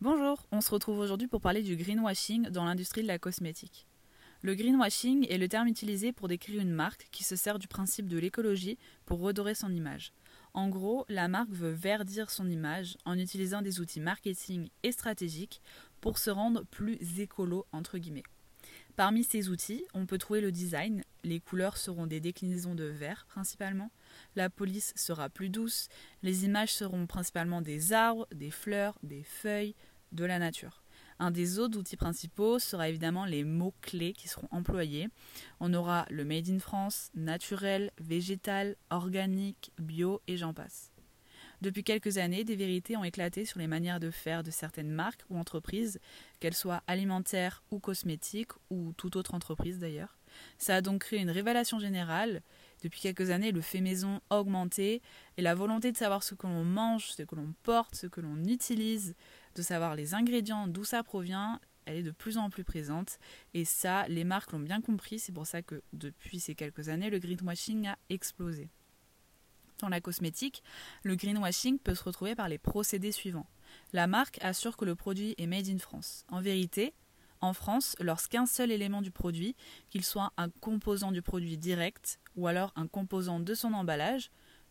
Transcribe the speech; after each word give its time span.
Bonjour, 0.00 0.46
on 0.52 0.60
se 0.60 0.70
retrouve 0.70 1.00
aujourd'hui 1.00 1.26
pour 1.26 1.40
parler 1.40 1.64
du 1.64 1.74
greenwashing 1.74 2.50
dans 2.50 2.64
l'industrie 2.64 3.02
de 3.02 3.08
la 3.08 3.18
cosmétique. 3.18 3.88
Le 4.42 4.54
greenwashing 4.54 5.26
est 5.28 5.38
le 5.38 5.48
terme 5.48 5.66
utilisé 5.66 6.12
pour 6.12 6.28
décrire 6.28 6.60
une 6.60 6.70
marque 6.70 7.08
qui 7.10 7.24
se 7.24 7.34
sert 7.34 7.58
du 7.58 7.66
principe 7.66 8.06
de 8.06 8.16
l'écologie 8.16 8.78
pour 9.06 9.18
redorer 9.18 9.56
son 9.56 9.74
image. 9.74 10.12
En 10.54 10.68
gros, 10.68 11.04
la 11.08 11.26
marque 11.26 11.50
veut 11.50 11.72
verdir 11.72 12.30
son 12.30 12.48
image 12.48 12.96
en 13.06 13.18
utilisant 13.18 13.60
des 13.60 13.80
outils 13.80 13.98
marketing 13.98 14.68
et 14.84 14.92
stratégiques 14.92 15.60
pour 16.00 16.18
se 16.18 16.30
rendre 16.30 16.62
plus 16.70 17.18
écolo 17.18 17.66
entre 17.72 17.98
guillemets. 17.98 18.22
Parmi 18.98 19.22
ces 19.22 19.48
outils, 19.48 19.84
on 19.94 20.06
peut 20.06 20.18
trouver 20.18 20.40
le 20.40 20.50
design. 20.50 21.04
Les 21.22 21.38
couleurs 21.38 21.76
seront 21.76 22.08
des 22.08 22.18
déclinaisons 22.18 22.74
de 22.74 22.82
vert 22.82 23.26
principalement. 23.28 23.92
La 24.34 24.50
police 24.50 24.92
sera 24.96 25.28
plus 25.28 25.50
douce. 25.50 25.86
Les 26.24 26.44
images 26.44 26.72
seront 26.72 27.06
principalement 27.06 27.62
des 27.62 27.92
arbres, 27.92 28.26
des 28.34 28.50
fleurs, 28.50 28.98
des 29.04 29.22
feuilles, 29.22 29.76
de 30.10 30.24
la 30.24 30.40
nature. 30.40 30.82
Un 31.20 31.30
des 31.30 31.60
autres 31.60 31.78
outils 31.78 31.96
principaux 31.96 32.58
sera 32.58 32.88
évidemment 32.88 33.24
les 33.24 33.44
mots-clés 33.44 34.14
qui 34.14 34.26
seront 34.26 34.48
employés. 34.50 35.06
On 35.60 35.74
aura 35.74 36.04
le 36.10 36.24
Made 36.24 36.48
in 36.48 36.58
France, 36.58 37.12
naturel, 37.14 37.92
végétal, 38.00 38.74
organique, 38.90 39.70
bio 39.78 40.20
et 40.26 40.36
j'en 40.36 40.52
passe. 40.52 40.90
Depuis 41.60 41.82
quelques 41.82 42.18
années, 42.18 42.44
des 42.44 42.54
vérités 42.54 42.96
ont 42.96 43.04
éclaté 43.04 43.44
sur 43.44 43.58
les 43.58 43.66
manières 43.66 43.98
de 43.98 44.10
faire 44.10 44.44
de 44.44 44.50
certaines 44.50 44.90
marques 44.90 45.24
ou 45.28 45.38
entreprises, 45.38 45.98
qu'elles 46.38 46.54
soient 46.54 46.82
alimentaires 46.86 47.64
ou 47.70 47.80
cosmétiques, 47.80 48.52
ou 48.70 48.92
toute 48.96 49.16
autre 49.16 49.34
entreprise 49.34 49.78
d'ailleurs. 49.78 50.18
Ça 50.56 50.76
a 50.76 50.80
donc 50.80 51.00
créé 51.00 51.20
une 51.20 51.30
révélation 51.30 51.80
générale. 51.80 52.42
Depuis 52.82 53.00
quelques 53.00 53.30
années, 53.30 53.50
le 53.50 53.60
fait 53.60 53.80
maison 53.80 54.20
a 54.30 54.38
augmenté 54.38 55.02
et 55.36 55.42
la 55.42 55.54
volonté 55.54 55.90
de 55.90 55.96
savoir 55.96 56.22
ce 56.22 56.34
que 56.34 56.46
l'on 56.46 56.64
mange, 56.64 57.10
ce 57.10 57.22
que 57.22 57.34
l'on 57.34 57.54
porte, 57.64 57.96
ce 57.96 58.06
que 58.06 58.20
l'on 58.20 58.44
utilise, 58.44 59.16
de 59.56 59.62
savoir 59.62 59.96
les 59.96 60.14
ingrédients, 60.14 60.68
d'où 60.68 60.84
ça 60.84 61.02
provient, 61.02 61.60
elle 61.86 61.96
est 61.96 62.02
de 62.02 62.10
plus 62.12 62.38
en 62.38 62.50
plus 62.50 62.64
présente. 62.64 63.18
Et 63.54 63.64
ça, 63.64 64.06
les 64.08 64.24
marques 64.24 64.52
l'ont 64.52 64.60
bien 64.60 64.80
compris. 64.80 65.18
C'est 65.18 65.32
pour 65.32 65.46
ça 65.46 65.62
que 65.62 65.82
depuis 65.92 66.38
ces 66.38 66.54
quelques 66.54 66.88
années, 66.88 67.10
le 67.10 67.18
greenwashing 67.18 67.88
a 67.88 67.98
explosé. 68.10 68.68
Dans 69.80 69.88
la 69.88 70.00
cosmétique, 70.00 70.62
le 71.04 71.14
greenwashing 71.14 71.78
peut 71.78 71.94
se 71.94 72.02
retrouver 72.02 72.34
par 72.34 72.48
les 72.48 72.58
procédés 72.58 73.12
suivants. 73.12 73.46
La 73.92 74.06
marque 74.06 74.38
assure 74.42 74.76
que 74.76 74.84
le 74.84 74.96
produit 74.96 75.34
est 75.38 75.46
made 75.46 75.68
in 75.68 75.78
France. 75.78 76.24
En 76.28 76.40
vérité, 76.40 76.94
en 77.40 77.52
France, 77.52 77.94
lorsqu'un 78.00 78.46
seul 78.46 78.72
élément 78.72 79.02
du 79.02 79.12
produit, 79.12 79.54
qu'il 79.90 80.04
soit 80.04 80.32
un 80.36 80.48
composant 80.48 81.12
du 81.12 81.22
produit 81.22 81.56
direct 81.56 82.18
ou 82.36 82.48
alors 82.48 82.72
un 82.74 82.88
composant 82.88 83.38
de 83.38 83.54
son 83.54 83.72
emballage, 83.72 84.30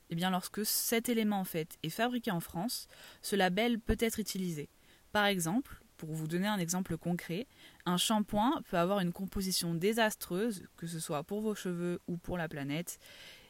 eh 0.10 0.16
bien 0.16 0.30
lorsque 0.30 0.66
cet 0.66 1.08
élément 1.10 1.40
en 1.40 1.46
fait 1.46 1.78
est 1.84 1.90
fabriqué 1.90 2.32
en 2.32 2.42
France, 2.42 2.88
ce 3.22 3.36
label 3.36 3.80
peut 3.80 3.98
être 4.00 4.20
utilisé. 4.20 4.70
Par 5.14 5.26
exemple, 5.26 5.82
pour 5.98 6.14
vous 6.14 6.28
donner 6.28 6.48
un 6.48 6.60
exemple 6.60 6.98
concret, 6.98 7.48
un 7.86 7.98
shampoing 7.98 8.62
peut 8.70 8.78
avoir 8.78 9.00
une 9.00 9.12
composition 9.12 9.74
désastreuse, 9.74 10.64
que 10.78 10.88
ce 10.88 11.00
soit 11.00 11.24
pour 11.24 11.42
vos 11.42 11.56
cheveux 11.56 12.02
ou 12.08 12.18
pour 12.18 12.38
la 12.38 12.48
planète, 12.48 13.00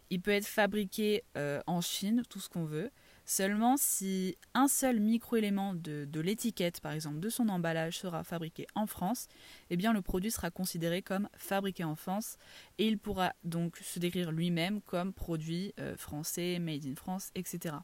il 0.10 0.22
peut 0.22 0.32
être 0.32 0.48
fabriqué 0.48 1.24
euh, 1.38 1.62
en 1.68 1.82
Chine, 1.82 2.24
tout 2.30 2.40
ce 2.40 2.50
qu'on 2.50 2.66
veut. 2.66 2.92
Seulement 3.26 3.76
si 3.76 4.38
un 4.54 4.70
seul 4.70 5.02
microélément 5.02 5.74
de, 5.74 6.06
de 6.06 6.20
l'étiquette, 6.22 6.80
par 6.80 6.94
exemple 6.94 7.20
de 7.20 7.28
son 7.28 7.50
emballage, 7.50 7.98
sera 7.98 8.24
fabriqué 8.24 8.68
en 8.74 8.88
France, 8.88 9.28
eh 9.70 9.76
bien 9.76 9.92
le 9.92 10.02
produit 10.02 10.32
sera 10.32 10.50
considéré 10.50 11.02
comme 11.02 11.28
fabriqué 11.36 11.84
en 11.84 11.96
France 11.96 12.38
et 12.78 12.88
il 12.88 12.98
pourra 12.98 13.34
donc 13.44 13.78
se 13.78 14.00
décrire 14.00 14.32
lui-même 14.32 14.82
comme 14.82 15.12
produit 15.12 15.74
euh, 15.80 15.98
français, 15.98 16.58
made 16.60 16.86
in 16.86 16.96
France, 16.96 17.32
etc. 17.36 17.76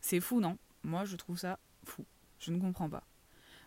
C'est 0.00 0.20
fou, 0.20 0.40
non? 0.40 0.58
Moi 0.82 1.04
je 1.04 1.14
trouve 1.14 1.38
ça 1.38 1.60
fou. 1.84 2.04
Je 2.40 2.50
ne 2.50 2.58
comprends 2.58 2.90
pas. 2.90 3.04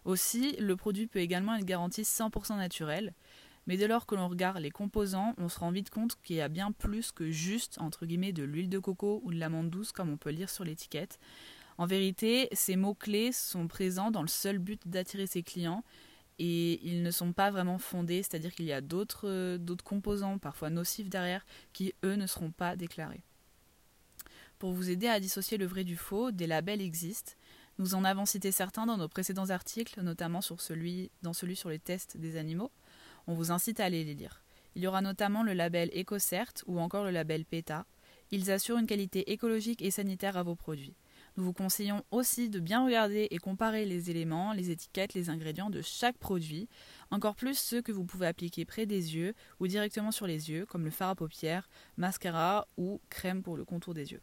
Aussi, 0.06 0.56
le 0.58 0.76
produit 0.76 1.08
peut 1.08 1.20
également 1.20 1.56
être 1.56 1.66
garanti 1.66 2.02
100% 2.02 2.58
naturel, 2.58 3.14
mais 3.70 3.78
dès 3.78 3.88
lors 3.88 4.08
que 4.08 4.16
l'on 4.16 4.28
regarde 4.28 4.58
les 4.58 4.72
composants, 4.72 5.36
on 5.38 5.48
se 5.48 5.60
rend 5.60 5.70
vite 5.70 5.92
compte 5.92 6.18
qu'il 6.24 6.38
y 6.38 6.42
a 6.42 6.48
bien 6.48 6.72
plus 6.72 7.12
que 7.12 7.30
juste, 7.30 7.78
entre 7.80 8.08
guillemets, 8.08 8.34
de 8.34 8.42
l'huile 8.42 8.68
de 8.68 8.80
coco 8.80 9.22
ou 9.24 9.32
de 9.32 9.38
l'amande 9.38 9.70
douce, 9.70 9.92
comme 9.92 10.10
on 10.10 10.18
peut 10.18 10.32
lire 10.32 10.50
sur 10.50 10.64
l'étiquette. 10.64 11.20
En 11.78 11.86
vérité, 11.86 12.50
ces 12.52 12.76
mots-clés 12.76 13.32
sont 13.32 13.68
présents 13.68 14.10
dans 14.10 14.24
le 14.24 14.28
seul 14.28 14.58
but 14.58 14.82
d'attirer 14.88 15.28
ses 15.28 15.44
clients 15.44 15.84
et 16.40 16.84
ils 16.84 17.04
ne 17.04 17.12
sont 17.12 17.32
pas 17.32 17.52
vraiment 17.52 17.78
fondés, 17.78 18.24
c'est-à-dire 18.24 18.56
qu'il 18.56 18.66
y 18.66 18.74
a 18.74 18.82
d'autres 18.82 19.54
composants, 19.84 20.40
parfois 20.40 20.72
nocifs 20.72 21.08
derrière, 21.08 21.46
qui 21.72 21.94
eux 22.04 22.16
ne 22.16 22.26
seront 22.26 22.50
pas 22.50 22.76
déclarés. 22.76 23.22
Pour 24.58 24.74
vous 24.74 24.90
aider 24.90 25.08
à 25.08 25.20
dissocier 25.20 25.60
le 25.60 25.68
vrai 25.68 25.84
du 25.84 25.96
faux, 25.96 26.32
des 26.32 26.48
labels 26.48 26.82
existent. 26.82 27.34
Nous 27.78 27.94
en 27.94 28.04
avons 28.04 28.26
cité 28.26 28.52
certains 28.52 28.88
dans 28.88 28.98
nos 28.98 29.08
précédents 29.08 29.52
articles, 29.52 30.02
notamment 30.02 30.40
dans 30.40 31.34
celui 31.34 31.56
sur 31.56 31.70
les 31.70 31.80
tests 31.80 32.18
des 32.18 32.36
animaux. 32.36 32.72
On 33.30 33.36
vous 33.36 33.52
incite 33.52 33.80
à 33.80 33.86
aller 33.86 34.04
les 34.04 34.16
lire. 34.16 34.42
Il 34.74 34.82
y 34.82 34.88
aura 34.88 35.04
notamment 35.04 35.44
le 35.44 35.54
label 35.54 35.92
EcoCert 35.96 36.52
ou 36.66 36.80
encore 36.80 37.04
le 37.04 37.12
label 37.12 37.46
PETA. 37.46 37.86
Ils 38.32 38.50
assurent 38.50 38.80
une 38.80 38.88
qualité 38.88 39.32
écologique 39.32 39.84
et 39.84 39.92
sanitaire 39.92 40.36
à 40.36 40.42
vos 40.42 40.56
produits. 40.56 40.96
Nous 41.38 41.44
vous 41.44 41.54
conseillons 41.54 42.04
aussi 42.10 42.50
de 42.50 42.60
bien 42.60 42.84
regarder 42.84 43.28
et 43.30 43.38
comparer 43.38 43.86
les 43.86 44.10
éléments, 44.10 44.52
les 44.54 44.72
étiquettes, 44.72 45.14
les 45.14 45.30
ingrédients 45.30 45.70
de 45.70 45.84
chaque 45.84 46.18
produit, 46.18 46.68
encore 47.12 47.36
plus 47.36 47.56
ceux 47.56 47.84
que 47.84 47.92
vous 47.92 48.04
pouvez 48.04 48.26
appliquer 48.26 48.66
près 48.66 48.88
des 48.88 49.16
yeux 49.16 49.36
ou 49.60 49.68
directement 49.68 50.12
sur 50.12 50.26
les 50.26 50.50
yeux, 50.50 50.66
comme 50.66 50.86
le 50.86 50.90
fard 50.90 51.10
à 51.10 51.16
paupières, 51.16 51.70
mascara 51.98 52.68
ou 52.78 53.00
crème 53.12 53.44
pour 53.44 53.58
le 53.58 53.64
contour 53.64 53.94
des 53.94 54.12
yeux. 54.12 54.22